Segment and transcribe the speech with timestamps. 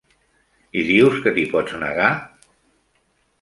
[0.81, 2.09] I dius que t'hi pots negar?